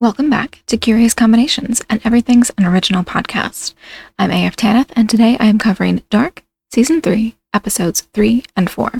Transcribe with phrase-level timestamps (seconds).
[0.00, 3.74] Welcome back to Curious Combinations and Everything's Unoriginal podcast.
[4.18, 6.42] I'm AF Tanith, and today I am covering Dark,
[6.72, 8.92] Season 3, Episodes 3 and 4.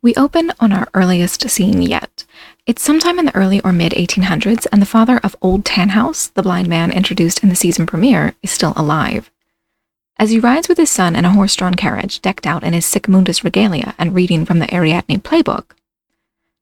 [0.00, 2.24] We open on our earliest scene yet.
[2.64, 6.42] It's sometime in the early or mid 1800s, and the father of Old Tannhaus, the
[6.42, 9.30] blind man introduced in the season premiere, is still alive.
[10.16, 12.86] As he rides with his son in a horse drawn carriage, decked out in his
[12.86, 15.72] sic mundus regalia and reading from the Ariadne playbook,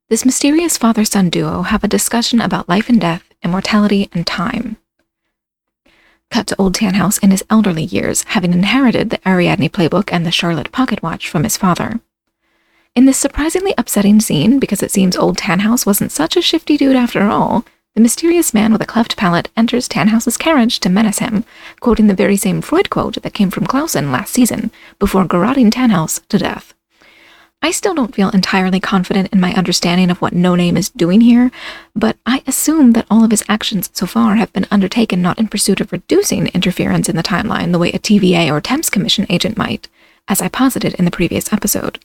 [0.09, 4.77] this mysterious father son duo have a discussion about life and death immortality, and time.
[6.31, 10.31] Cut to Old Tannhaus in his elderly years, having inherited the Ariadne playbook and the
[10.31, 12.01] Charlotte pocket watch from his father.
[12.95, 16.97] In this surprisingly upsetting scene, because it seems Old Tannhaus wasn't such a shifty dude
[16.97, 17.65] after all,
[17.95, 21.45] the mysterious man with a cleft palate enters Tannhaus's carriage to menace him,
[21.81, 26.21] quoting the very same Freud quote that came from Clausen last season, before garroting Tannhaus
[26.29, 26.75] to death.
[27.61, 31.21] I still don't feel entirely confident in my understanding of what No Name is doing
[31.21, 31.51] here,
[31.95, 35.49] but I assume that all of his actions so far have been undertaken not in
[35.49, 39.59] pursuit of reducing interference in the timeline the way a TVA or Temps Commission agent
[39.59, 39.89] might,
[40.29, 41.99] as I posited in the previous episode.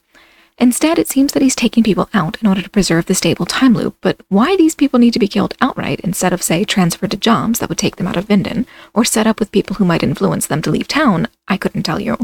[0.58, 3.74] Instead, it seems that he's taking people out in order to preserve the stable time
[3.74, 7.16] loop, but why these people need to be killed outright instead of, say, transferred to
[7.16, 10.02] jobs that would take them out of Winden, or set up with people who might
[10.02, 12.18] influence them to leave town, I couldn't tell you.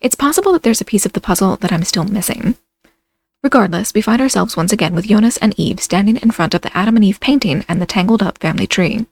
[0.00, 2.56] It's possible that there's a piece of the puzzle that I'm still missing.
[3.42, 6.76] Regardless, we find ourselves once again with Jonas and Eve standing in front of the
[6.76, 9.04] Adam and Eve painting and the tangled up family tree.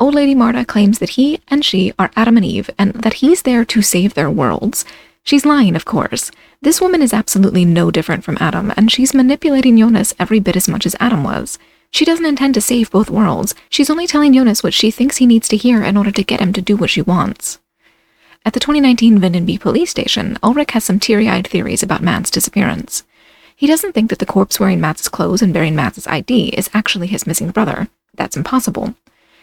[0.00, 3.42] Old Lady Marta claims that he and she are Adam and Eve and that he's
[3.42, 4.86] there to save their worlds.
[5.24, 6.30] She's lying, of course.
[6.62, 10.66] This woman is absolutely no different from Adam, and she's manipulating Jonas every bit as
[10.66, 11.58] much as Adam was.
[11.90, 13.54] She doesn't intend to save both worlds.
[13.68, 16.40] She's only telling Jonas what she thinks he needs to hear in order to get
[16.40, 17.58] him to do what she wants.
[18.46, 23.04] At the 2019 Winden B police station, Ulrich has some teary-eyed theories about Mads' disappearance.
[23.58, 27.08] He doesn't think that the corpse wearing Mads' clothes and bearing Mads' ID is actually
[27.08, 27.88] his missing brother.
[28.14, 28.94] That's impossible.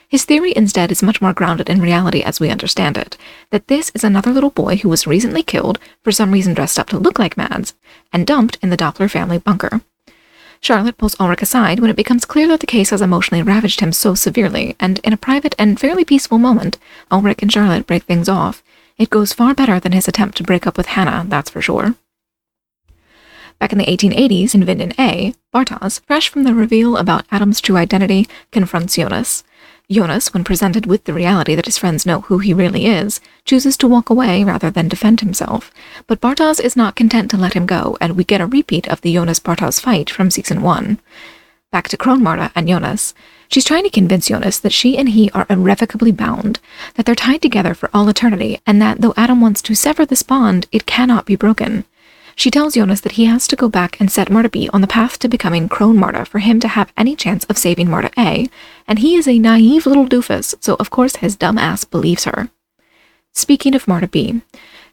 [0.08, 3.18] His theory instead is much more grounded in reality as we understand it
[3.50, 6.88] that this is another little boy who was recently killed, for some reason dressed up
[6.92, 7.74] to look like Mads,
[8.14, 9.82] and dumped in the Doppler family bunker.
[10.62, 13.92] Charlotte pulls Ulrich aside when it becomes clear that the case has emotionally ravaged him
[13.92, 16.78] so severely, and in a private and fairly peaceful moment,
[17.12, 18.64] Ulrich and Charlotte break things off.
[18.98, 21.96] It goes far better than his attempt to break up with Hannah, that's for sure.
[23.60, 27.78] Back in the 1880s in Winden A, Bartosz, fresh from the reveal about Adam's true
[27.78, 29.44] identity, confronts Jonas.
[29.90, 33.78] Jonas, when presented with the reality that his friends know who he really is, chooses
[33.78, 35.72] to walk away rather than defend himself.
[36.08, 39.02] But Bartosz is not content to let him go, and we get a repeat of
[39.02, 41.00] the Jonas Bartosz fight from season 1.
[41.72, 43.14] Back to Crone Marta and Jonas.
[43.48, 46.60] She's trying to convince Jonas that she and he are irrevocably bound,
[46.96, 50.24] that they're tied together for all eternity, and that though Adam wants to sever this
[50.24, 51.86] bond, it cannot be broken.
[52.38, 54.88] She tells Jonas that he has to go back and set Marta B on the
[54.88, 58.50] path to becoming Crone Marta for him to have any chance of saving Marta A,
[58.88, 62.50] and he is a naive little doofus, so of course his dumb ass believes her.
[63.32, 64.42] Speaking of Marta B,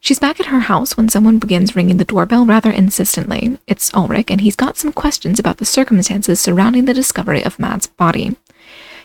[0.01, 3.59] she's back at her house when someone begins ringing the doorbell rather insistently.
[3.67, 7.89] It's Ulrich, and he's got some questions about the circumstances surrounding the discovery of Mads'
[7.89, 8.37] body.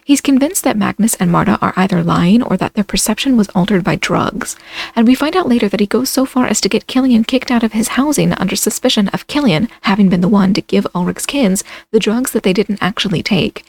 [0.08, 3.84] He's convinced that Magnus and Marta are either lying or that their perception was altered
[3.84, 4.56] by drugs,
[4.96, 7.52] and we find out later that he goes so far as to get Kilian kicked
[7.52, 11.26] out of his housing under suspicion of Kilian having been the one to give Ulrich's
[11.26, 13.66] kids the drugs that they didn't actually take.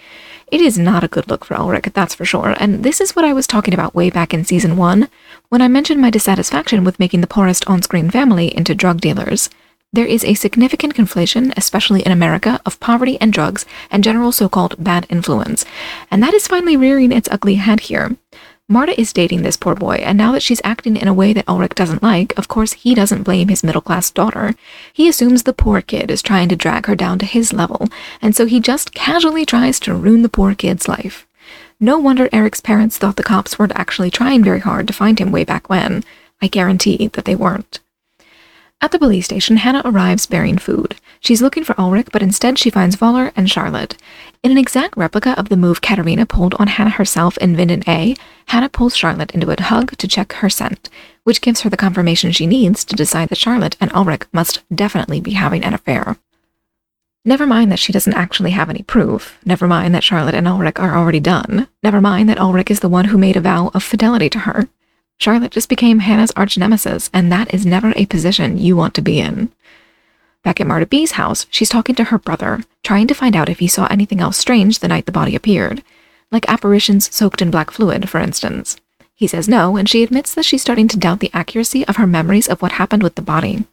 [0.47, 3.25] It is not a good look for Ulrich, that's for sure, and this is what
[3.25, 5.09] I was talking about way back in season 1,
[5.49, 9.51] when I mentioned my dissatisfaction with making the poorest on-screen family into drug dealers.
[9.91, 14.47] There is a significant conflation, especially in America, of poverty and drugs and general so
[14.47, 15.65] called bad influence,
[16.11, 18.15] and that is finally rearing its ugly head here.
[18.69, 21.49] Marta is dating this poor boy, and now that she's acting in a way that
[21.49, 24.55] Ulrich doesn't like, of course he doesn't blame his middle class daughter.
[24.93, 27.89] He assumes the poor kid is trying to drag her down to his level,
[28.21, 31.27] and so he just casually tries to ruin the poor kid's life.
[31.81, 35.33] No wonder Erik's parents thought the cops weren't actually trying very hard to find him
[35.33, 36.05] way back when.
[36.43, 37.81] I guarantee that they weren't.
[38.81, 40.95] At the police station, Hannah arrives bearing food.
[41.19, 43.97] She's looking for Ulrich, but instead she finds Wöller and Charlotte.
[44.45, 48.15] In an exact replica of the move Katharina pulled on Hannah herself in Winden A,
[48.47, 50.89] Hannah pulls Charlotte into a hug to check her scent,
[51.25, 55.21] which gives her the confirmation she needs to decide that Charlotte and Ulrich must definitely
[55.21, 56.17] be having an affair.
[57.25, 59.39] Never mind that she doesn't actually have any proof.
[59.45, 61.67] Never mind that Charlotte and Ulrich are already done.
[61.83, 64.69] Never mind that Ulrich is the one who made a vow of fidelity to her.
[65.19, 69.03] Charlotte just became Hannah's arch nemesis, and that is never a position you want to
[69.03, 69.51] be in.
[70.45, 73.59] Back at Marta B's house, she's talking to her brother, trying to find out if
[73.59, 75.83] he saw anything else strange the night the body appeared,
[76.31, 78.77] like apparitions soaked in black fluid, for instance.
[79.17, 82.07] He says no, and she admits that she's starting to doubt the accuracy of her
[82.07, 83.65] memories of what happened with the body.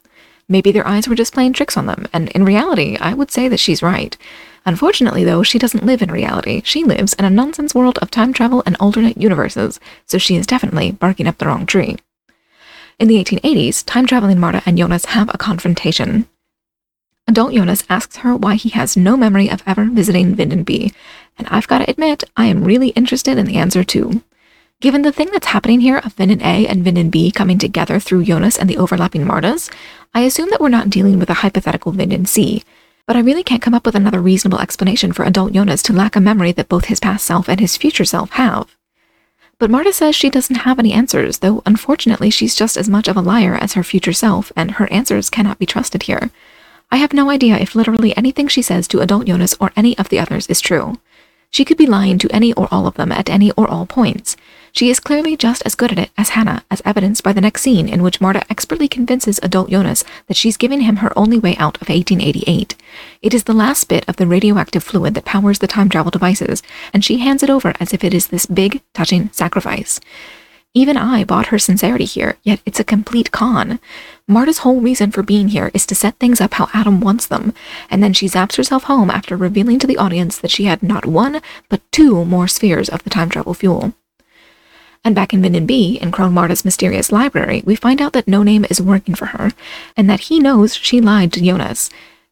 [0.48, 3.46] Maybe their eyes were just playing tricks on them, and in reality, I would say
[3.48, 4.16] that she's right.
[4.66, 6.60] Unfortunately, though, she doesn't live in reality.
[6.64, 10.46] She lives in a nonsense world of time travel and alternate universes, so she is
[10.46, 11.96] definitely barking up the wrong tree.
[12.98, 16.26] In the 1880s, time traveling Marta and Jonas have a confrontation.
[17.28, 20.92] Adult Jonas asks her why he has no memory of ever visiting Winden B,
[21.38, 24.22] and I've got to admit, I am really interested in the answer too.
[24.80, 28.24] Given the thing that's happening here of Winden A and Winden B coming together through
[28.24, 29.70] Jonas and the overlapping Martas,
[30.12, 32.62] I assume that we're not dealing with a hypothetical Winden C,
[33.06, 36.16] but I really can't come up with another reasonable explanation for adult Jonas to lack
[36.16, 38.76] a memory that both his past self and his future self have.
[39.58, 43.16] But Marta says she doesn't have any answers, though unfortunately she's just as much of
[43.16, 46.30] a liar as her future self, and her answers cannot be trusted here.
[46.90, 50.08] I have no idea if literally anything she says to adult Jonas or any of
[50.08, 51.00] the others is true.
[51.50, 54.36] She could be lying to any or all of them at any or all points.
[54.76, 57.62] She is clearly just as good at it as Hannah, as evidenced by the next
[57.62, 61.56] scene in which Marta expertly convinces adult Jonas that she's giving him her only way
[61.56, 62.76] out of 1888.
[63.22, 66.62] It is the last bit of the radioactive fluid that powers the time travel devices,
[66.92, 69.98] and she hands it over as if it is this big, touching sacrifice.
[70.74, 73.80] Even I bought her sincerity here, yet it's a complete con.
[74.28, 77.54] Marta's whole reason for being here is to set things up how Adam wants them,
[77.88, 81.06] and then she zaps herself home after revealing to the audience that she had not
[81.06, 81.40] one,
[81.70, 83.94] but two more spheres of the time travel fuel.
[85.06, 88.42] And back in Winden B, in Crone Marta's mysterious library, we find out that No
[88.42, 89.52] Name is working for her,
[89.96, 91.90] and that he knows she lied to Jonas.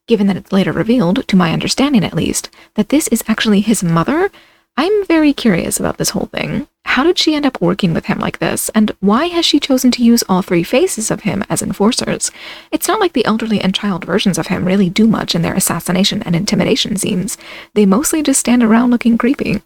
[0.09, 3.85] Given that it's later revealed, to my understanding at least, that this is actually his
[3.85, 4.29] mother,
[4.77, 6.67] I'm very curious about this whole thing.
[6.87, 9.93] How did she end up working with him like this, and why has she chosen
[9.93, 12.33] to use all three faces of him as enforcers?
[12.73, 15.55] It's not like the elderly and child versions of him really do much in their
[15.55, 17.39] assassination and intimidation scenes.
[17.75, 19.63] They mostly just stand around looking creepy.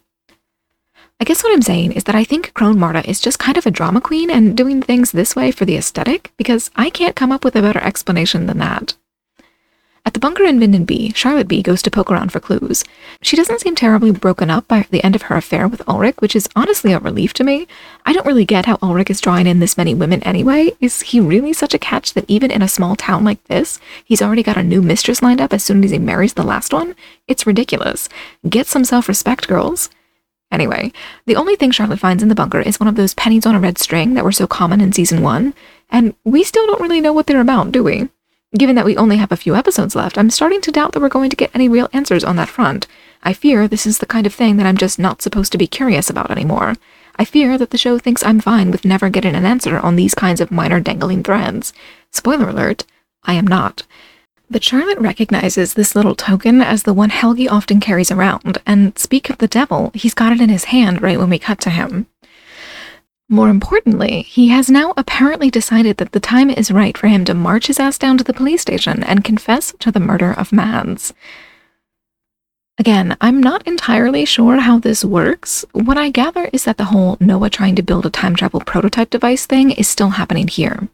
[1.21, 3.65] I guess what I'm saying is that I think Crone Marta is just kind of
[3.65, 7.33] a drama queen and doing things this way for the aesthetic, because I can't come
[7.33, 8.95] up with a better explanation than that.
[10.05, 12.85] At the bunker in Winden B, Charlotte B goes to poke around for clues.
[13.21, 16.37] She doesn't seem terribly broken up by the end of her affair with Ulrich, which
[16.37, 17.67] is honestly a relief to me.
[18.05, 20.71] I don't really get how Ulrich is drawing in this many women anyway.
[20.79, 24.21] Is he really such a catch that even in a small town like this, he's
[24.21, 26.95] already got a new mistress lined up as soon as he marries the last one?
[27.27, 28.07] It's ridiculous.
[28.47, 29.89] Get some self-respect, girls.
[30.51, 30.91] Anyway,
[31.25, 33.59] the only thing Charlotte finds in the bunker is one of those pennies on a
[33.59, 35.53] red string that were so common in season one,
[35.89, 38.09] and we still don't really know what they're about, do we?
[38.57, 41.09] Given that we only have a few episodes left, I'm starting to doubt that we're
[41.09, 42.87] going to get any real answers on that front.
[43.21, 45.67] I fear this is the kind of thing that I'm just not supposed to be
[45.67, 46.75] curious about anymore.
[47.17, 50.15] I fear that the show thinks I'm fine with never getting an answer on these
[50.15, 51.73] kinds of minor dangling threads.
[52.11, 52.85] Spoiler alert,
[53.23, 53.83] I am not.
[54.51, 59.29] But Charlotte recognizes this little token as the one Helge often carries around, and speak
[59.29, 62.07] of the devil, he's got it in his hand right when we cut to him.
[63.31, 67.35] More importantly, he has now apparently decided that the time is right for him to
[67.35, 71.13] march his ass down to the police station and confess to the murder of Mads.
[72.79, 75.63] Again, I'm not entirely sure how this works.
[75.73, 79.11] What I gather is that the whole Noah trying to build a time travel prototype
[79.11, 80.87] device thing is still happening here.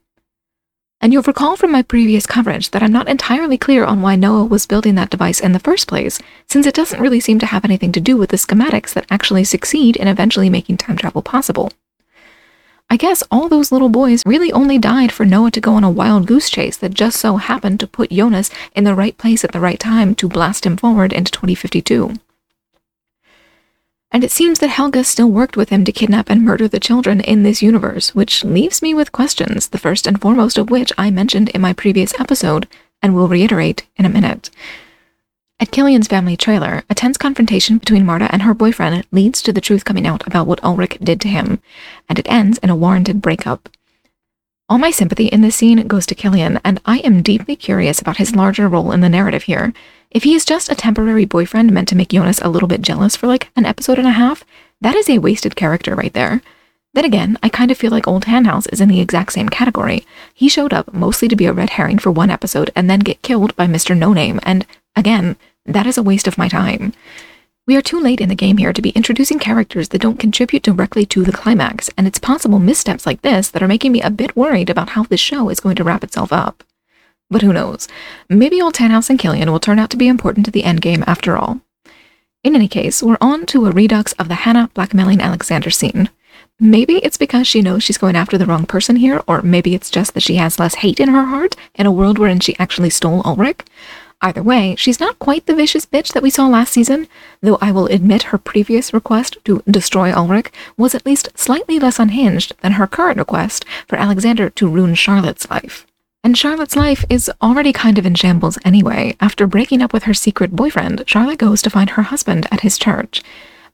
[1.01, 4.45] And you'll recall from my previous coverage that I'm not entirely clear on why Noah
[4.45, 7.65] was building that device in the first place, since it doesn't really seem to have
[7.65, 11.71] anything to do with the schematics that actually succeed in eventually making time travel possible.
[12.89, 15.89] I guess all those little boys really only died for Noah to go on a
[15.89, 19.51] wild goose chase that just so happened to put Jonas in the right place at
[19.51, 22.13] the right time to blast him forward into 2052.
[24.15, 27.19] And it seems that Helge still worked with him to kidnap and murder the children
[27.19, 31.11] in this universe, which leaves me with questions, the first and foremost of which I
[31.11, 32.65] mentioned in my previous episode
[33.01, 34.49] and will reiterate in a minute.
[35.59, 39.59] At Kilian's family trailer, a tense confrontation between Marta and her boyfriend leads to the
[39.59, 41.61] truth coming out about what Ulrich did to him,
[42.07, 43.67] and it ends in a warranted breakup.
[44.67, 48.17] All my sympathy in this scene goes to Kilian, and I am deeply curious about
[48.17, 49.73] his larger role in the narrative here.
[50.09, 53.15] If he is just a temporary boyfriend meant to make Jonas a little bit jealous
[53.15, 54.43] for like an episode and a half,
[54.81, 56.41] that is a wasted character right there.
[56.93, 60.03] Then again, I kind of feel like Old Tannhaus is in the exact same category.
[60.33, 63.21] He showed up mostly to be a red herring for one episode and then get
[63.21, 63.95] killed by Mr.
[63.95, 66.93] No Name, and Again, that is a waste of my time.
[67.67, 70.61] We are too late in the game here to be introducing characters that don't contribute
[70.61, 74.11] directly to the climax, and it's possible missteps like this that are making me a
[74.11, 76.63] bit worried about how this show is going to wrap itself up.
[77.31, 77.87] But who knows?
[78.29, 81.37] Maybe old Tannhaus and Kilian will turn out to be important to the endgame after
[81.37, 81.59] all.
[82.43, 86.11] In any case, we're on to a redux of the Hannah blackmailing Alexander scene.
[86.59, 89.89] Maybe it's because she knows she's going after the wrong person here, or maybe it's
[89.89, 92.91] just that she has less hate in her heart in a world wherein she actually
[92.91, 93.61] stole Ulrich.
[94.25, 97.07] Either way, she's not quite the vicious bitch that we saw last season,
[97.41, 101.99] though I will admit her previous request to destroy Ulrich was at least slightly less
[101.99, 105.85] unhinged than her current request for Alexander to ruin Charlotte's life.
[106.23, 109.15] And Charlotte's life is already kind of in shambles anyway.
[109.21, 112.79] After breaking up with her secret boyfriend, Charlotte goes to find her husband at his
[112.79, 113.21] church.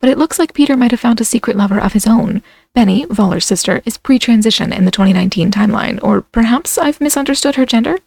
[0.01, 2.41] But it looks like Peter might have found a secret lover of his own.
[2.73, 7.65] Benny, Wöller's sister, is pre transition in the 2019 timeline, or perhaps I've misunderstood her
[7.65, 7.99] gender?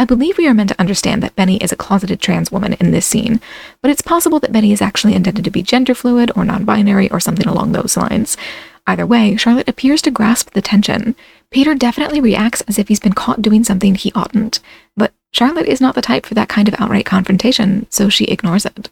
[0.00, 2.90] I believe we are meant to understand that Benny is a closeted trans woman in
[2.90, 3.38] this scene,
[3.82, 7.10] but it's possible that Benny is actually intended to be gender fluid or non binary
[7.10, 8.38] or something along those lines.
[8.86, 11.14] Either way, Charlotte appears to grasp the tension.
[11.50, 14.60] Peter definitely reacts as if he's been caught doing something he oughtn't,
[14.96, 18.64] but Charlotte is not the type for that kind of outright confrontation, so she ignores
[18.64, 18.88] it.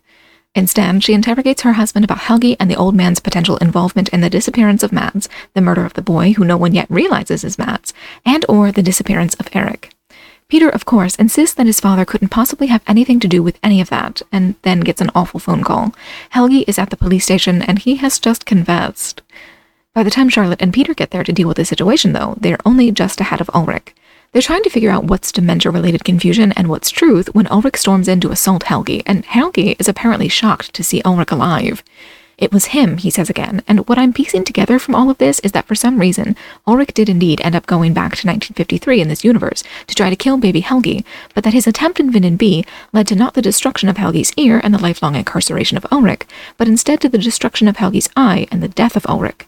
[0.55, 4.29] Instead, she interrogates her husband about Helge and the old man's potential involvement in the
[4.29, 7.95] disappearance of Mads, the murder of the boy who no one yet realizes is Mads,
[8.27, 9.95] and or the disappearance of Erik.
[10.49, 13.83] Peter, of course, insists that his father couldn't possibly have anything to do with any
[13.83, 15.95] of that, and then gets an awful phone call.
[16.31, 19.21] Helge is at the police station and he has just confessed.
[19.95, 22.59] By the time Charlotte and Peter get there to deal with the situation, though, they're
[22.65, 23.95] only just ahead of Ulrich.
[24.33, 28.09] They're trying to figure out what's dementia related confusion and what's truth when Ulrich storms
[28.09, 31.83] in to assault Helge, and Helge is apparently shocked to see Ulrich alive.
[32.39, 35.41] It was him, he says again, and what I'm piecing together from all of this
[35.41, 36.37] is that for some reason,
[36.69, 40.15] Ulrich did indeed end up going back to 1953 in this universe to try to
[40.15, 41.05] kill baby Helge,
[41.35, 44.61] but that his attempt in Winden B led to not the destruction of Helge's ear
[44.63, 46.23] and the lifelong incarceration of Ulrich,
[46.57, 49.45] but instead to the destruction of Helge's eye and the death of Ulrich.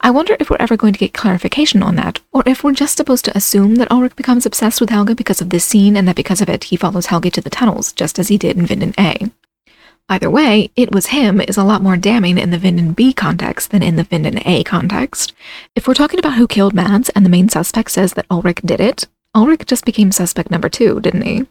[0.00, 2.96] I wonder if we're ever going to get clarification on that, or if we're just
[2.96, 6.16] supposed to assume that Ulrich becomes obsessed with Helge because of this scene and that
[6.16, 8.98] because of it he follows Helge to the tunnels, just as he did in Winden
[8.98, 9.30] A.
[10.12, 13.70] Either way, it was him is a lot more damning in the Winden B context
[13.70, 15.32] than in the Winden A context.
[15.74, 18.78] If we're talking about who killed Mads and the main suspect says that Ulrich did
[18.78, 21.46] it, Ulrich just became suspect number two, didn't he?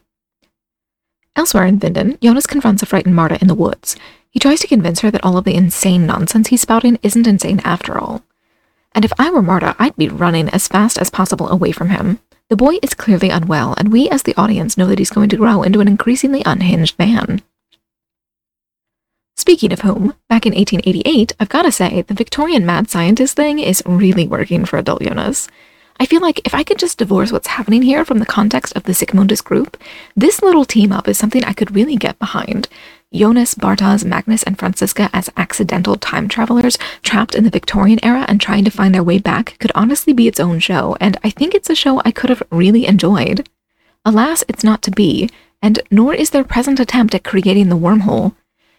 [1.34, 3.96] Elsewhere in Winden, Jonas confronts a frightened Marta in the woods.
[4.30, 7.60] He tries to convince her that all of the insane nonsense he's spouting isn't insane
[7.64, 8.22] after all.
[8.94, 12.20] And if I were Marta, I'd be running as fast as possible away from him.
[12.48, 15.36] The boy is clearly unwell, and we as the audience know that he's going to
[15.36, 17.42] grow into an increasingly unhinged man.
[19.36, 23.82] Speaking of whom, back in 1888, I've gotta say, the Victorian mad scientist thing is
[23.86, 25.48] really working for adult Jonas.
[25.98, 28.84] I feel like if I could just divorce what's happening here from the context of
[28.84, 29.76] the Sic Mundus group,
[30.16, 32.68] this little team up is something I could really get behind.
[33.12, 38.40] Jonas, Bartosz, Magnus, and Franziska as accidental time travelers trapped in the Victorian era and
[38.40, 41.54] trying to find their way back could honestly be its own show, and I think
[41.54, 43.48] it's a show I could have really enjoyed.
[44.04, 45.28] Alas, it's not to be,
[45.60, 48.34] and nor is their present attempt at creating the wormhole.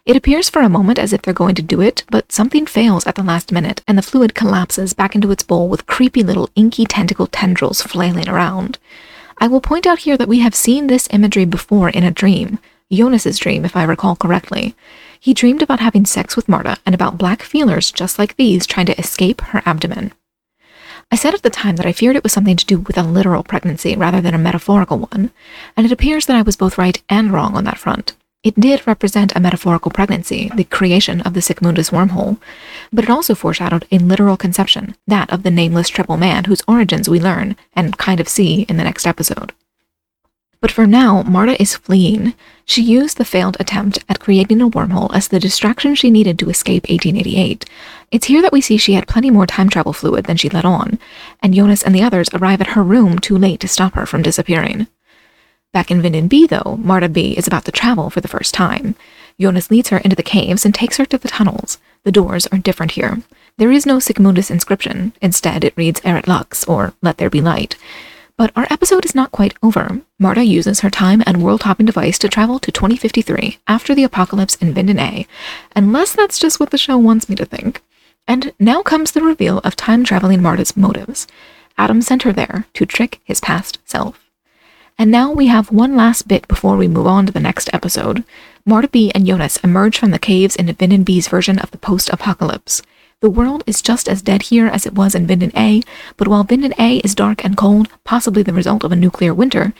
[0.06, 3.08] It appears for a moment as if they're going to do it, but something fails
[3.08, 6.50] at the last minute, and the fluid collapses back into its bowl with creepy little
[6.56, 8.80] inky tentacle tendrils flailing around.
[9.38, 12.60] I will point out here that we have seen this imagery before in a dream,
[12.92, 14.76] Jonas's dream, if I recall correctly.
[15.18, 18.88] He dreamed about having sex with Marta and about black feelers just like these trying
[18.88, 20.12] to escape her abdomen.
[21.10, 23.04] I said at the time that I feared it was something to do with a
[23.04, 25.32] literal pregnancy rather than a metaphorical one,
[25.78, 28.16] and it appears that I was both right and wrong on that front.
[28.44, 32.40] It did represent a metaphorical pregnancy, the creation of the Sic Mundus wormhole,
[32.92, 37.08] but it also foreshadowed a literal conception, that of the nameless triple man whose origins
[37.08, 39.54] we learn and kind of see in the next episode.
[40.60, 42.34] But for now, Marta is fleeing.
[42.66, 46.50] She used the failed attempt at creating a wormhole as the distraction she needed to
[46.50, 47.66] escape 1888.
[48.12, 50.66] It's here that we see she had plenty more time travel fluid than she let
[50.66, 51.00] on,
[51.42, 54.22] and Jonas and the others arrive at her room too late to stop her from
[54.22, 54.88] disappearing.
[55.74, 58.94] Back in Winden B, though, Marta B is about to travel for the first time.
[59.42, 61.80] Jonas leads her into the caves and takes her to the tunnels.
[62.04, 63.24] The doors are different here.
[63.58, 65.14] There is no Sic Mundus inscription.
[65.20, 67.76] Instead, it reads Erit Lux, or Let There Be Light.
[68.38, 70.02] But our episode is not quite over.
[70.20, 74.56] Marta uses her time and world hopping device to travel to 2053 after the apocalypse
[74.56, 75.26] in Winden A,
[75.76, 77.82] unless that's just what the show wants me to think.
[78.28, 81.26] And now comes the reveal of time traveling Marta's motives.
[81.80, 84.23] Adam sent her there to trick his past self.
[84.98, 88.24] And now we have one last bit before we move on to the next episode.
[88.66, 92.10] Marta B and Jonas emerge from the caves in Winden B's version of the post
[92.10, 92.82] apocalypse.
[93.20, 95.82] The world is just as dead here as it was in Winden A,
[96.18, 99.74] but while Winden A is dark and cold, possibly the result of a nuclear winter,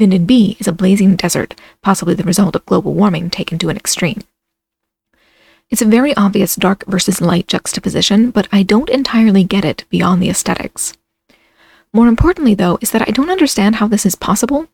[0.00, 3.76] Winden B is a blazing desert, possibly the result of global warming taken to an
[3.76, 4.22] extreme.
[5.70, 10.22] It's a very obvious dark versus light juxtaposition, but I don't entirely get it beyond
[10.22, 10.97] the aesthetics.
[11.92, 14.68] More importantly, though, is that I don't understand how this is possible.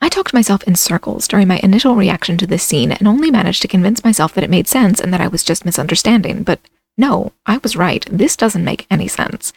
[0.00, 3.62] I talked myself in circles during my initial reaction to this scene and only managed
[3.62, 6.60] to convince myself that it made sense and that I was just misunderstanding, but
[6.96, 8.04] no, I was right.
[8.10, 9.52] This doesn't make any sense.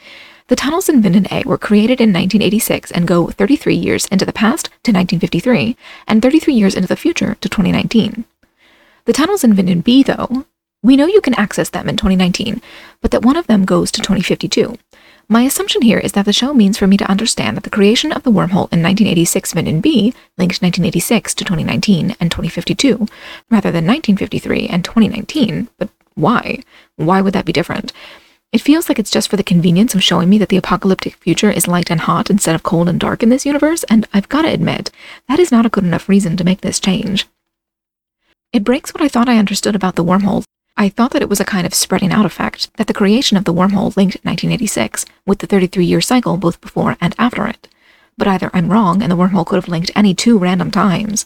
[0.47, 4.33] The tunnels in Winden A were created in 1986 and go 33 years into the
[4.33, 5.77] past to 1953
[6.07, 8.25] and 33 years into the future to 2019.
[9.05, 10.45] The tunnels in Winden B, though,
[10.83, 12.61] we know you can access them in 2019,
[13.01, 14.77] but that one of them goes to 2052.
[15.29, 18.11] My assumption here is that the show means for me to understand that the creation
[18.11, 23.07] of the wormhole in 1986 Winden B linked 1986 to 2019 and 2052,
[23.49, 25.69] rather than 1953 and 2019.
[25.77, 26.59] But why?
[26.97, 27.93] Why would that be different?
[28.51, 31.49] It feels like it's just for the convenience of showing me that the apocalyptic future
[31.49, 34.41] is light and hot instead of cold and dark in this universe, and I've got
[34.41, 34.91] to admit,
[35.29, 37.27] that is not a good enough reason to make this change.
[38.51, 40.43] It breaks what I thought I understood about the wormhole
[40.77, 43.43] I thought that it was a kind of spreading out effect, that the creation of
[43.45, 47.67] the wormhole linked 1986 with the 33 year cycle both before and after it.
[48.17, 51.25] But either I'm wrong and the wormhole could have linked any two random times,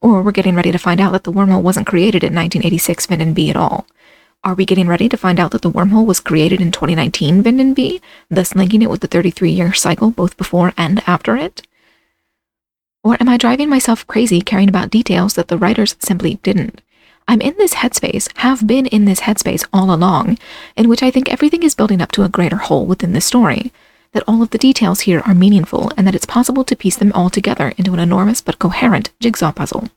[0.00, 3.34] or we're getting ready to find out that the wormhole wasn't created in 1986 Winden
[3.34, 3.86] B at all.
[4.44, 7.74] Are we getting ready to find out that the wormhole was created in 2019 Winden
[7.74, 8.00] B,
[8.30, 11.66] thus linking it with the 33 year cycle both before and after it?
[13.02, 16.80] Or am I driving myself crazy caring about details that the writers simply didn't?
[17.28, 20.38] I'm in this headspace, have been in this headspace all along,
[20.76, 23.72] in which I think everything is building up to a greater whole within the story,
[24.12, 27.10] that all of the details here are meaningful, and that it's possible to piece them
[27.14, 29.88] all together into an enormous but coherent jigsaw puzzle.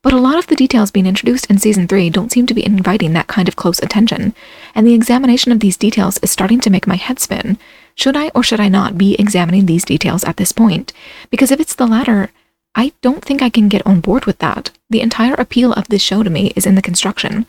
[0.00, 2.64] But a lot of the details being introduced in season 3 don't seem to be
[2.64, 4.32] inviting that kind of close attention,
[4.76, 7.58] and the examination of these details is starting to make my head spin.
[7.96, 10.92] Should I or should I not be examining these details at this point?
[11.30, 12.30] Because if it's the latter,
[12.78, 14.70] I don't think I can get on board with that.
[14.88, 17.44] The entire appeal of this show to me is in the construction,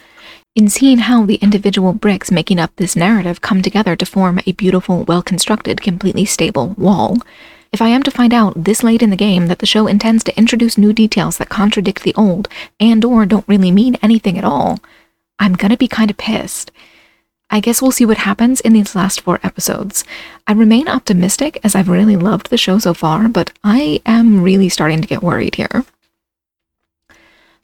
[0.56, 4.54] in seeing how the individual bricks making up this narrative come together to form a
[4.54, 7.18] beautiful, well constructed, completely stable wall.
[7.72, 10.24] If I am to find out this late in the game that the show intends
[10.24, 12.48] to introduce new details that contradict the old
[12.80, 14.80] and or don't really mean anything at all,
[15.38, 16.72] I'm gonna be kind of pissed.
[17.52, 20.04] I guess we'll see what happens in these last four episodes.
[20.46, 24.70] I remain optimistic as I've really loved the show so far, but I am really
[24.70, 25.84] starting to get worried here.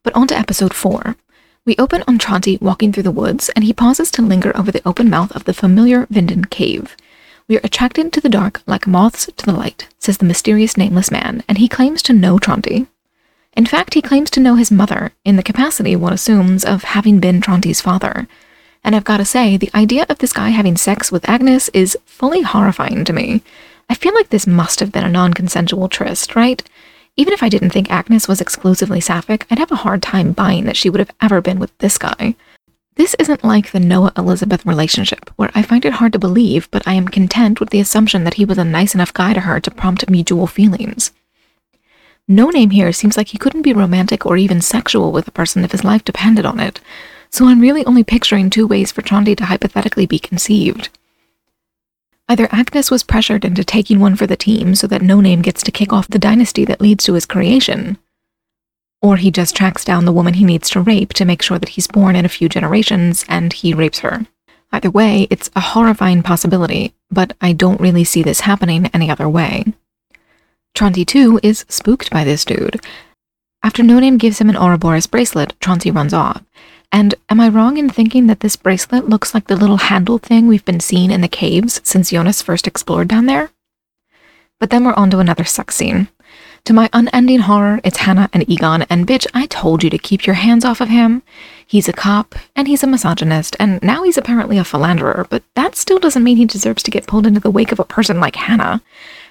[0.01, 1.15] But on to episode four.
[1.65, 4.87] We open on Tronte walking through the woods, and he pauses to linger over the
[4.87, 6.95] open mouth of the familiar Winden cave.
[7.47, 11.11] We are attracted to the dark like moths to the light, says the mysterious nameless
[11.11, 12.87] man, and he claims to know Tronte.
[13.53, 17.19] In fact, he claims to know his mother, in the capacity, one assumes, of having
[17.19, 18.27] been Tronte's father.
[18.85, 21.97] And I've got to say, the idea of this guy having sex with Agnes is
[22.05, 23.41] fully horrifying to me.
[23.89, 26.63] I feel like this must have been a non consensual tryst, right?
[27.17, 30.65] Even if I didn't think Agnes was exclusively sapphic, I'd have a hard time buying
[30.65, 32.35] that she would have ever been with this guy.
[32.95, 36.87] This isn't like the Noah Elizabeth relationship, where I find it hard to believe, but
[36.87, 39.59] I am content with the assumption that he was a nice enough guy to her
[39.61, 41.11] to prompt mutual feelings.
[42.27, 45.63] No name here seems like he couldn't be romantic or even sexual with a person
[45.63, 46.79] if his life depended on it,
[47.35, 50.87] so I'm really only picturing two ways for Tronte to hypothetically be conceived.
[52.29, 55.61] Either Agnes was pressured into taking one for the team so that No Name gets
[55.63, 57.97] to kick off the dynasty that leads to his creation,
[59.01, 61.69] or he just tracks down the woman he needs to rape to make sure that
[61.69, 64.25] he's born in a few generations and he rapes her.
[64.71, 69.27] Either way, it's a horrifying possibility, but I don't really see this happening any other
[69.27, 69.65] way.
[70.73, 72.79] Tronte, too, is spooked by this dude.
[73.61, 76.41] After No Name gives him an Ouroboros bracelet, Tronte runs off,
[76.95, 80.47] and am I wrong in thinking that this bracelet looks like the little handle thing
[80.47, 83.49] we've been seeing in the caves since Jonas first explored down there?
[84.61, 86.07] But then we're on to another sex scene.
[86.63, 90.25] To my unending horror, it's Hannah and Egon, and bitch, I told you to keep
[90.25, 91.21] your hands off of him.
[91.67, 95.75] He's a cop, and he's a misogynist, and now he's apparently a philanderer, but that
[95.75, 98.37] still doesn't mean he deserves to get pulled into the wake of a person like
[98.37, 98.81] Hannah.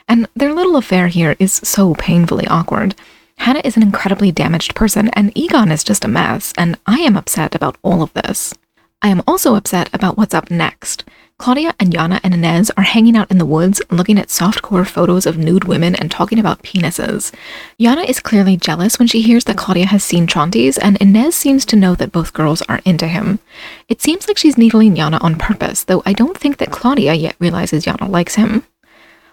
[0.06, 2.94] And their little affair here is so painfully awkward.
[3.38, 7.16] Hannah is an incredibly damaged person, and Egon is just a mess, and I am
[7.16, 8.54] upset about all of this.
[9.02, 11.04] I am also upset about what's up next.
[11.36, 15.26] Claudia and Yana and Ines are hanging out in the woods, looking at softcore photos
[15.26, 17.32] of nude women and talking about penises.
[17.78, 21.66] Yana is clearly jealous when she hears that Claudia has seen Tronte's, and Ines seems
[21.66, 23.40] to know that both girls are into him.
[23.88, 27.36] It seems like she's needling Yana on purpose, though I don't think that Claudia yet
[27.40, 28.64] realizes Yana likes him.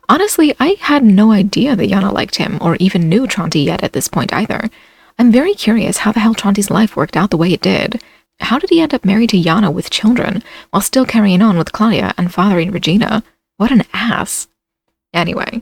[0.10, 3.94] Honestly, I had no idea that Yana liked him or even knew Tronte yet at
[3.94, 4.70] this point either.
[5.18, 8.02] I'm very curious how the hell Tronte's life worked out the way it did.
[8.40, 11.72] How did he end up married to Yana with children while still carrying on with
[11.72, 13.24] Claudia and fathering Regina?
[13.58, 14.48] What an ass.
[15.14, 15.62] Anyway,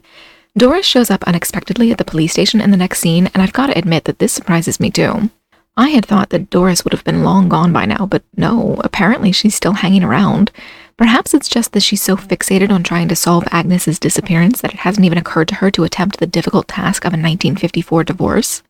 [0.57, 3.67] Doris shows up unexpectedly at the police station in the next scene, and I've got
[3.67, 5.29] to admit that this surprises me too.
[5.75, 9.31] I had thought that Doris would have been long gone by now, but no, apparently
[9.31, 10.51] she's still hanging around.
[10.99, 14.81] Perhaps it's just that she's so fixated on trying to solve Agnes's disappearance that it
[14.81, 18.63] hasn't even occurred to her to attempt the difficult task of a 1954 divorce.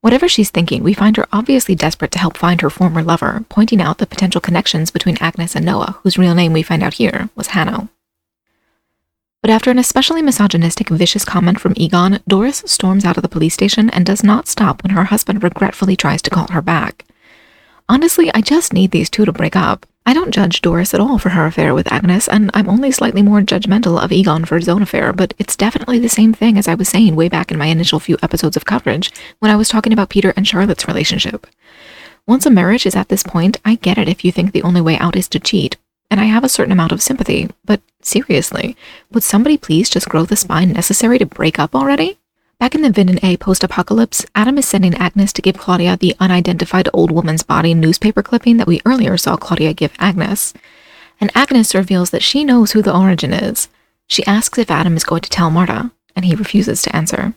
[0.00, 3.80] Whatever she's thinking, we find her obviously desperate to help find her former lover, pointing
[3.80, 7.28] out the potential connections between Agnes and Noah, whose real name we find out here
[7.36, 7.88] was Hanno.
[9.42, 13.54] But after an especially misogynistic, vicious comment from Egon, Doris storms out of the police
[13.54, 17.04] station and does not stop when her husband regretfully tries to call her back.
[17.88, 19.86] Honestly, I just need these two to break up.
[20.04, 23.22] I don't judge Doris at all for her affair with Agnes, and I'm only slightly
[23.22, 26.66] more judgmental of Egon for his own affair, but it's definitely the same thing as
[26.66, 29.68] I was saying way back in my initial few episodes of coverage when I was
[29.68, 31.46] talking about Peter and Charlotte's relationship.
[32.26, 34.80] Once a marriage is at this point, I get it if you think the only
[34.80, 35.76] way out is to cheat,
[36.10, 38.76] and I have a certain amount of sympathy, but seriously,
[39.12, 42.18] would somebody please just grow the spine necessary to break up already?
[42.62, 46.88] Back in the Winden A post-apocalypse, Adam is sending Agnes to give Claudia the unidentified
[46.92, 50.54] old woman's body newspaper clipping that we earlier saw Claudia give Agnes.
[51.20, 53.66] And Agnes reveals that she knows who the origin is.
[54.06, 57.34] She asks if Adam is going to tell Marta, and he refuses to answer.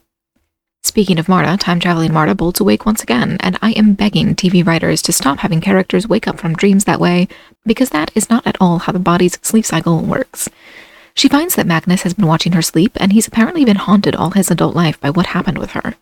[0.83, 5.01] Speaking of Marta, time-traveling Marta bolts awake once again, and I am begging TV writers
[5.01, 7.27] to stop having characters wake up from dreams that way,
[7.65, 10.49] because that is not at all how the body's sleep cycle works.
[11.15, 14.31] She finds that Magnus has been watching her sleep, and he's apparently been haunted all
[14.31, 15.95] his adult life by what happened with her.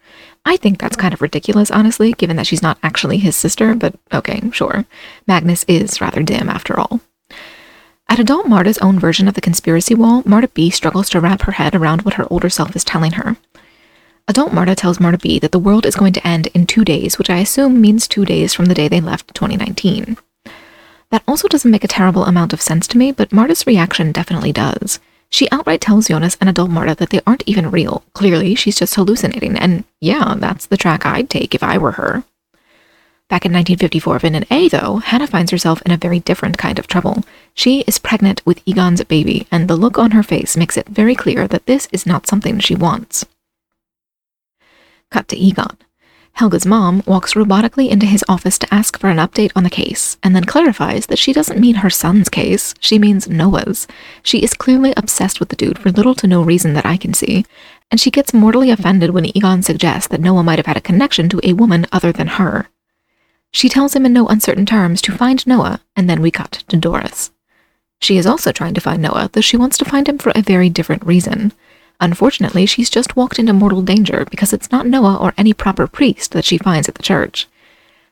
[0.43, 3.93] I think that's kind of ridiculous, honestly, given that she's not actually his sister, but
[4.12, 4.86] okay, sure.
[5.28, 6.99] Magnus is rather dim after all.
[8.10, 11.54] At adult Marta's own version of the conspiracy wall, Marta B struggles to wrap her
[11.54, 13.38] head around what her older self is telling her.
[14.28, 17.19] Adult Marta tells Marta B that the world is going to end in two days,
[17.19, 20.17] which I assume means two days from the day they left 2019.
[21.13, 24.52] That also doesn't make a terrible amount of sense to me, but Marta's reaction definitely
[24.52, 24.99] does.
[25.30, 28.04] She outright tells Jonas and adult Marta that they aren't even real.
[28.13, 32.23] Clearly, she's just hallucinating, and yeah, that's the track I'd take if I were her.
[33.30, 36.88] Back in 1954 Winden A, though, Hannah finds herself in a very different kind of
[36.88, 37.23] trouble.
[37.54, 41.13] She is pregnant with Egon's baby, and the look on her face makes it very
[41.13, 43.23] clear that this is not something she wants.
[45.12, 45.78] Cut to Egon.
[46.36, 50.17] Helge's mom walks robotically into his office to ask for an update on the case,
[50.24, 53.88] and then clarifies that she doesn't mean her son's case, she means Noah's.
[54.24, 57.13] She is clearly obsessed with the dude for little to no reason that I can
[57.13, 57.46] see,
[57.91, 61.30] and she gets mortally offended when Egon suggests that Noah might have had a connection
[61.30, 62.67] to a woman other than her.
[63.52, 66.78] She tells him in no uncertain terms to find Noah, and then we cut to
[66.78, 67.32] Doris.
[68.02, 70.41] She is also trying to find Noah, though she wants to find him for a
[70.41, 71.54] very different reason.
[72.04, 76.34] Unfortunately, she's just walked into mortal danger because it's not Noah or any proper priest
[76.34, 77.48] that she finds at the church.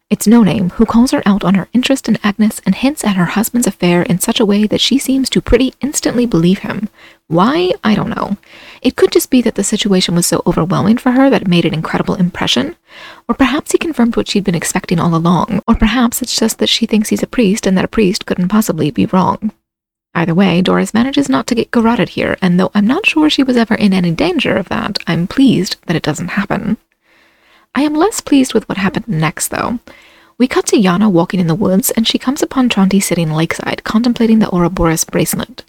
[0.10, 3.18] It's No Name who calls her out on her interest in Agnes and hints at
[3.18, 6.88] her husband's affair in such a way that she seems to pretty instantly believe him.
[7.28, 7.74] Why?
[7.84, 8.38] I don't know.
[8.82, 11.66] It could just be that the situation was so overwhelming for her that it made
[11.66, 12.78] an incredible impression.
[13.28, 15.62] Or perhaps he confirmed what she'd been expecting all along.
[15.68, 18.48] Or perhaps it's just that she thinks he's a priest and that a priest couldn't
[18.48, 19.52] possibly be wrong.
[20.14, 23.44] Either way, Doris manages not to get garroted here, and though I'm not sure she
[23.44, 26.78] was ever in any danger of that, I'm pleased that it doesn't happen.
[27.74, 29.80] I am less pleased with what happened next, though.
[30.38, 33.84] We cut to Yana walking in the woods, and she comes upon Tronte sitting lakeside,
[33.84, 35.64] contemplating the Ouroboros bracelet.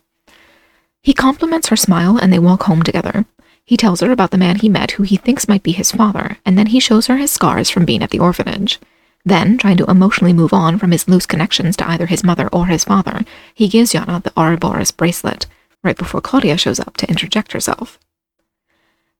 [1.03, 3.27] He compliments her smile, and they walk home together.
[3.65, 6.39] He tells her about the man he met who he thinks might be his father,
[6.45, 8.81] and then he shows her his scars from being at the orphanage.
[9.25, 12.67] Then, trying to emotionally move on from his loose connections to either his mother or
[12.67, 15.47] his father, he gives Yana the Ouroboros bracelet,
[15.85, 17.99] right before Claudia shows up to interject herself.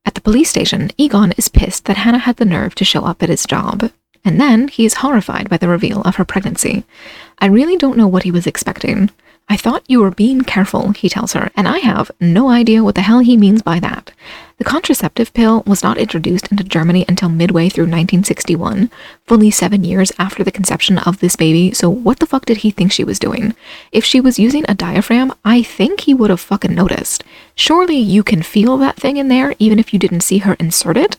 [0.05, 3.23] At the police station, Egon is pissed that Hannah had the nerve to show up
[3.23, 3.93] at his job,
[4.25, 6.85] and then he is horrified by the reveal of her pregnancy.
[7.39, 9.11] I really don't know what he was expecting.
[9.49, 12.95] I thought you were being careful, he tells her, and I have no idea what
[12.95, 14.11] the hell he means by that.
[14.59, 18.91] The contraceptive pill was not introduced into Germany until midway through 1961,
[19.27, 22.71] fully seven years after the conception of this baby, so what the fuck did he
[22.71, 23.55] think she was doing?
[23.91, 27.25] If she was using a diaphragm, I think he would have fucking noticed.
[27.55, 30.97] Surely you can feel that thing in there even if you didn't see her insert
[30.97, 31.19] it?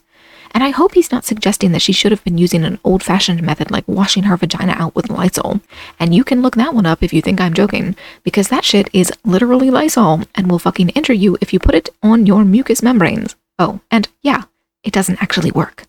[0.54, 3.42] And I hope he's not suggesting that she should have been using an old fashioned
[3.42, 5.62] method like washing her vagina out with Lysol.
[6.00, 8.88] And you can look that one up if you think I'm joking, because that shit
[8.94, 12.84] is literally Lysol and will fucking injure you if you put it on your mucous
[12.84, 13.36] membranes.
[13.58, 14.44] Oh, and yeah,
[14.84, 15.86] it doesn't actually work.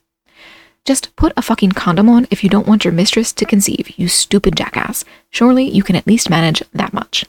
[0.85, 4.07] Just put a fucking condom on if you don't want your mistress to conceive, you
[4.09, 5.05] stupid jackass.
[5.31, 7.25] Surely you can at least manage that much.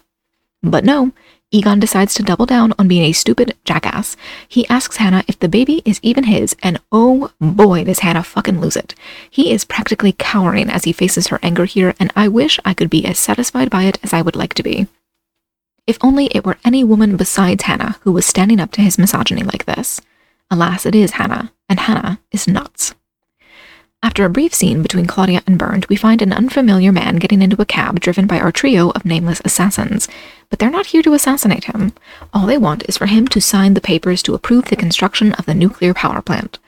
[0.61, 1.11] But no,
[1.51, 4.17] Egon decides to double down on being a stupid jackass.
[4.47, 8.59] He asks Hannah if the baby is even his, and oh boy, does Hannah fucking
[8.59, 8.95] lose it.
[9.29, 12.89] He is practically cowering as he faces her anger here, and I wish I could
[12.89, 14.87] be as satisfied by it as I would like to be.
[15.87, 19.43] If only it were any woman besides Hannah who was standing up to his misogyny
[19.43, 20.01] like this.
[20.49, 22.95] Alas, it is Hannah, and Hannah is nuts.
[24.03, 27.61] After a brief scene between Claudia and Bernd, we find an unfamiliar man getting into
[27.61, 30.07] a cab driven by our trio of nameless assassins.
[30.49, 31.91] But they're not here to assassinate him.
[32.31, 35.45] All they want is for him to sign the papers to approve the construction of
[35.45, 36.59] the nuclear power plant.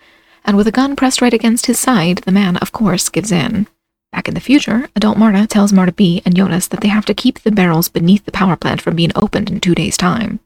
[0.43, 3.67] And with a gun pressed right against his side, the man, of course, gives in.
[4.11, 7.13] Back in the future, adult Marta tells Marta B and Jonas that they have to
[7.13, 10.39] keep the barrels beneath the power plant from being opened in two days' time.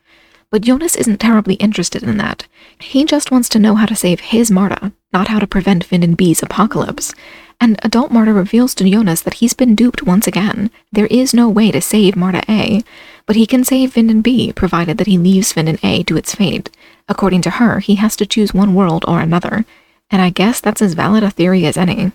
[0.52, 2.46] But Jonas isn't terribly interested in that.
[2.78, 6.18] He just wants to know how to save his Marta, not how to prevent Winden
[6.18, 7.14] B's apocalypse.
[7.62, 10.70] And adult Marta reveals to Jonas that he's been duped once again.
[10.92, 12.84] There is no way to save Marta A,
[13.26, 16.70] but he can save Winden B, provided that he leaves Winden A to its fate.
[17.08, 19.64] According to her, he has to choose one world or another,
[20.10, 22.12] and I guess that's as valid a theory as any.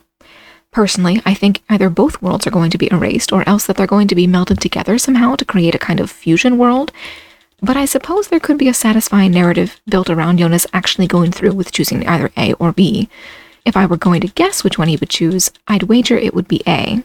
[0.73, 3.87] Personally, I think either both worlds are going to be erased or else that they're
[3.87, 6.93] going to be melded together somehow to create a kind of fusion world.
[7.63, 11.53] But I suppose there could be a satisfying narrative built around Jonas actually going through
[11.53, 13.09] with choosing either A or B.
[13.65, 16.49] If I were going to guess which one he would choose, I'd wager it would
[16.49, 17.03] be A.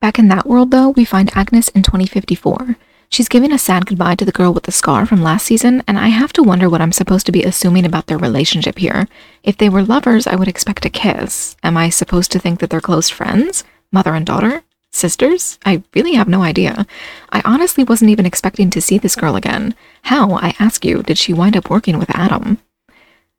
[0.00, 2.76] Back in that world, though, we find Agnes in 2054.
[3.08, 5.98] She's giving a sad goodbye to the girl with the scar from last season, and
[5.98, 9.06] I have to wonder what I'm supposed to be assuming about their relationship here.
[9.44, 11.56] If they were lovers, I would expect a kiss.
[11.62, 13.64] Am I supposed to think that they're close friends?
[13.92, 14.62] Mother and daughter?
[14.96, 15.58] Sisters?
[15.66, 16.86] I really have no idea.
[17.30, 19.74] I honestly wasn't even expecting to see this girl again.
[20.04, 22.56] How, I ask you, did she wind up working with Adam?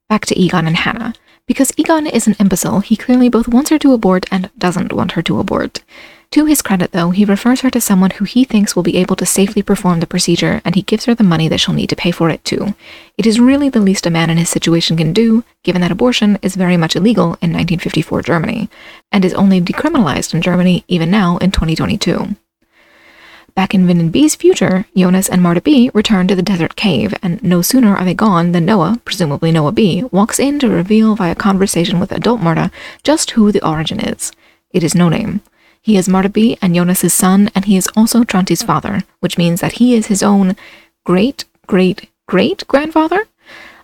[0.08, 1.16] Back to Egon and Hannah.
[1.48, 5.14] Because Egon is an imbecile, he clearly both wants her to abort and doesn't want
[5.14, 5.84] her to abort.
[6.32, 9.16] To his credit, though, he refers her to someone who he thinks will be able
[9.16, 11.96] to safely perform the procedure, and he gives her the money that she'll need to
[11.96, 12.76] pay for it, too.
[13.18, 16.38] It is really the least a man in his situation can do, given that abortion
[16.42, 18.70] is very much illegal in 1954 Germany,
[19.12, 22.36] and is only decriminalized in Germany even now in 2022.
[23.56, 27.42] Back in Winden B's future, Jonas and Marta B return to the desert cave, and
[27.42, 31.34] no sooner are they gone than Noah, presumably Noah B, walks in to reveal via
[31.34, 32.70] conversation with adult Marta
[33.02, 34.32] just who the origin is.
[34.72, 35.42] It is no name.
[35.88, 39.62] He is Marta B and Jonas's son, and he is also Tronte's father, which means
[39.62, 40.58] that he is his own
[41.06, 43.26] great, great, great grandfather?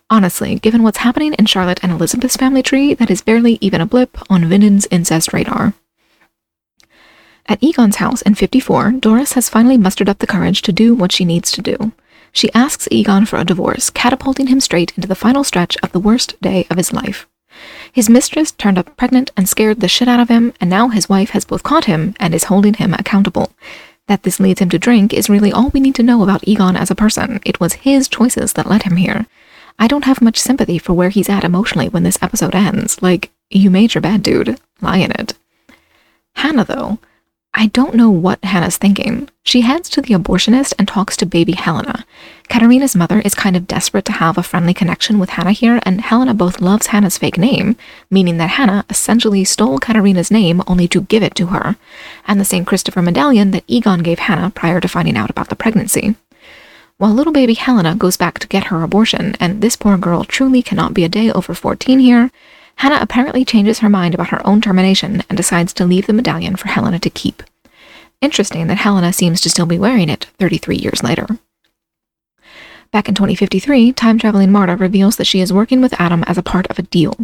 [0.10, 3.86] Honestly, given what's happening in Charlotte and Elizabeth's family tree, that is barely even a
[3.86, 5.76] blip on Winden's incest radar.
[7.46, 11.14] At Egon's house in 54, Doris has finally mustered up the courage to do what
[11.14, 11.94] she needs to do.
[12.34, 16.02] She asks Egon for a divorce, catapulting him straight into the final stretch of the
[16.02, 17.30] worst day of his life.
[17.92, 21.10] His mistress turned up pregnant and scared the shit out of him, and now his
[21.10, 23.52] wife has both caught him and is holding him accountable.
[24.08, 26.76] That this leads him to drink is really all we need to know about Egon
[26.76, 27.40] as a person.
[27.46, 29.26] It was his choices that led him here.
[29.80, 33.02] I don't have much sympathy for where he's at emotionally when this episode ends.
[33.02, 34.60] Like, you made your bed, dude.
[34.82, 35.34] Lie in it.
[36.36, 37.00] Hannah, though,
[37.56, 39.30] I don't know what Hannah's thinking.
[39.44, 42.04] She heads to the abortionist and talks to baby Helena.
[42.50, 46.02] Katharina's mother is kind of desperate to have a friendly connection with Hannah here, and
[46.02, 47.76] Helena both loves Hannah's fake name,
[48.10, 51.76] meaning that Hannah essentially stole Katharina's name only to give it to her,
[52.28, 52.66] and the St.
[52.66, 56.16] Christopher medallion that Egon gave Hannah prior to finding out about the pregnancy.
[56.98, 60.64] While little baby Helena goes back to get her abortion, and this poor girl truly
[60.64, 62.32] cannot be a day over 14 here,
[62.76, 66.56] Hannah apparently changes her mind about her own termination and decides to leave the medallion
[66.56, 67.44] for Helena to keep.
[68.22, 71.28] Interesting that Helena seems to still be wearing it 33 years later.
[72.92, 76.44] Back in 2053, time traveling Marta reveals that she is working with Adam as a
[76.44, 77.16] part of a deal.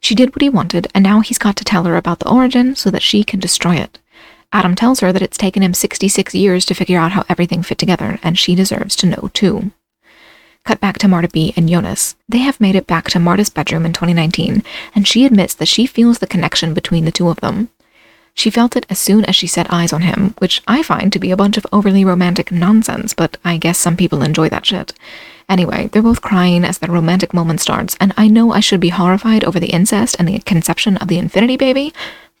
[0.00, 2.74] She did what he wanted, and now he's got to tell her about the origin
[2.74, 3.98] so that she can destroy it.
[4.52, 7.76] Adam tells her that it's taken him 66 years to figure out how everything fit
[7.76, 9.70] together, and she deserves to know too.
[10.64, 12.14] Cut back to Marta B and Jonas.
[12.28, 14.62] They have made it back to Marta's bedroom in 2019,
[14.94, 17.70] and she admits that she feels the connection between the two of them.
[18.34, 21.18] She felt it as soon as she set eyes on him, which I find to
[21.18, 24.92] be a bunch of overly romantic nonsense, but I guess some people enjoy that shit.
[25.48, 28.90] Anyway, they're both crying as the romantic moment starts, and I know I should be
[28.90, 31.92] horrified over the incest and the conception of the Infinity Baby,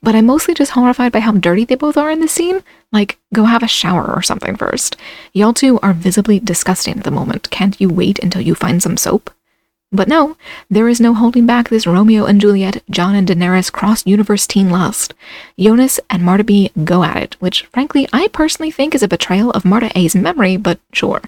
[0.02, 2.62] but I'm mostly just horrified by how dirty they both are in this scene.
[2.92, 4.96] Like, go have a shower or something first.
[5.32, 7.50] Y'all two are visibly disgusting at the moment.
[7.50, 9.30] Can't you wait until you find some soap?
[9.90, 10.36] But no,
[10.68, 15.14] there is no holding back this Romeo and Juliet, Jon and Daenerys cross-universe teen lust.
[15.58, 19.50] Jonas and Marta B go at it, which frankly I personally think is a betrayal
[19.52, 21.22] of Marta A's memory, but sure.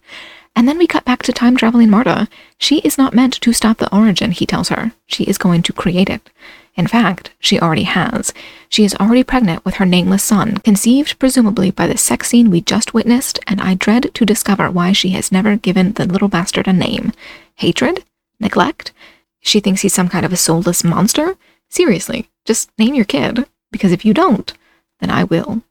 [0.54, 2.28] And then we cut back to time-traveling Marta.
[2.58, 4.92] She is not meant to stop the origin, he tells her.
[5.06, 6.28] She is going to create it.
[6.76, 8.32] In fact, she already has.
[8.68, 12.60] She is already pregnant with her nameless son, conceived presumably by the sex scene we
[12.60, 16.68] just witnessed, and I dread to discover why she has never given the little bastard
[16.68, 17.12] a name.
[17.56, 18.04] Hatred?
[18.38, 18.92] Neglect?
[19.40, 21.36] She thinks he's some kind of a soulless monster?
[21.68, 24.52] Seriously, just name your kid, because if you don't,
[25.00, 25.62] then I will.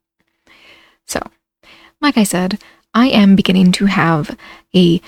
[1.05, 1.21] So,
[2.01, 2.61] like I said,
[2.93, 4.37] I am beginning to have
[4.75, 5.01] a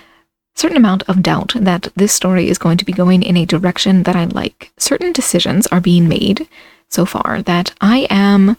[0.62, 4.04] certain amount of doubt that this story is going to be going in a direction
[4.04, 4.72] that I like.
[4.78, 6.48] Certain decisions are being made
[6.88, 8.58] so far that I am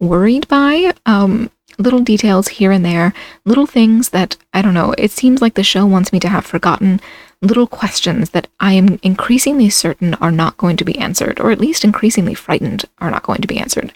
[0.00, 0.94] worried by.
[1.04, 3.12] Um, little details here and there,
[3.44, 6.46] little things that, I don't know, it seems like the show wants me to have
[6.46, 7.00] forgotten,
[7.42, 11.60] little questions that I am increasingly certain are not going to be answered, or at
[11.60, 13.92] least increasingly frightened are not going to be answered.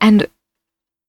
[0.00, 0.28] And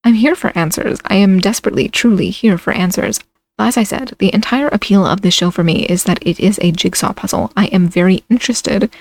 [0.04, 1.00] I'm here for answers.
[1.06, 3.20] I am desperately, truly here for answers.
[3.58, 6.60] As I said, the entire appeal of this show for me is that it is
[6.62, 7.52] a jigsaw puzzle.
[7.56, 8.92] I am very interested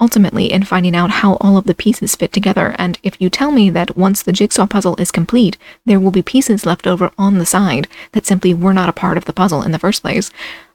[0.00, 2.74] ultimately in finding out how all of the pieces fit together.
[2.78, 6.22] And if you tell me that once the jigsaw puzzle is complete, there will be
[6.22, 9.62] pieces left over on the side that simply were not a part of the puzzle
[9.62, 10.30] in the first place,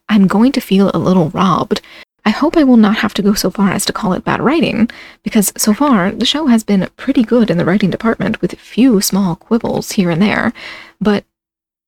[0.10, 1.82] I'm going to feel a little robbed.
[2.26, 4.42] I hope I will not have to go so far as to call it bad
[4.42, 4.90] writing,
[5.24, 8.58] because so far the show has been pretty good in the writing department with a
[8.58, 10.54] few small quibbles here and there.
[11.02, 11.26] But,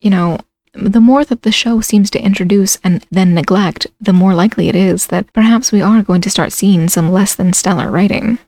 [0.01, 0.39] you know,
[0.75, 4.75] the more that the show seems to introduce and then neglect, the more likely it
[4.75, 8.39] is that perhaps we are going to start seeing some less than stellar writing.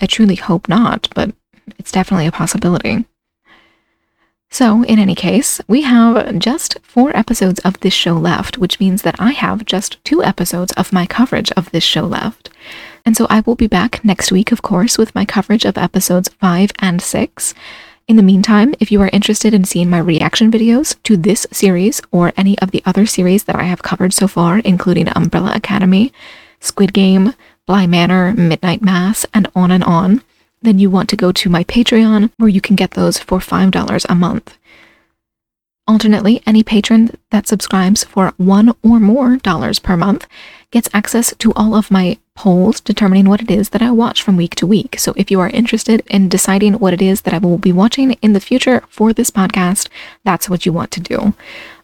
[0.00, 1.34] I truly hope not, but
[1.78, 3.04] it's definitely a possibility.
[4.50, 9.02] So, in any case, we have just four episodes of this show left, which means
[9.02, 12.50] that I have just two episodes of my coverage of this show left.
[13.04, 16.28] And so I will be back next week, of course, with my coverage of episodes
[16.40, 17.52] five and six.
[18.06, 22.02] In the meantime, if you are interested in seeing my reaction videos to this series
[22.12, 26.12] or any of the other series that I have covered so far, including Umbrella Academy,
[26.60, 27.32] Squid Game,
[27.66, 30.22] Bly Manor, Midnight Mass, and on and on,
[30.60, 34.06] then you want to go to my Patreon where you can get those for $5
[34.06, 34.58] a month.
[35.86, 40.26] Alternately, any patron that subscribes for one or more dollars per month
[40.70, 44.38] gets access to all of my polls determining what it is that I watch from
[44.38, 44.98] week to week.
[44.98, 48.12] So if you are interested in deciding what it is that I will be watching
[48.22, 49.88] in the future for this podcast,
[50.24, 51.34] that's what you want to do.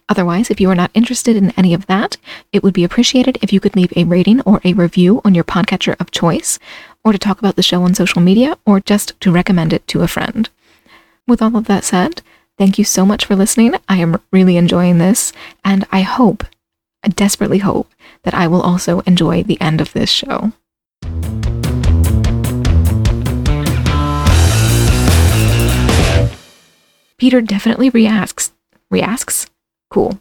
[0.09, 2.17] Otherwise, if you are not interested in any of that,
[2.51, 5.43] it would be appreciated if you could leave a rating or a review on your
[5.43, 6.57] podcatcher of choice,
[7.03, 10.01] or to talk about the show on social media, or just to recommend it to
[10.01, 10.49] a friend.
[11.27, 12.23] With all of that said,
[12.61, 13.73] thank you so much for listening.
[13.89, 15.33] I am really enjoying this,
[15.65, 16.43] and I hope,
[17.03, 20.51] I desperately hope, that I will also enjoy the end of this show.
[27.17, 28.51] Peter definitely reasks.
[28.91, 29.47] Reasks?
[29.89, 30.19] Cool.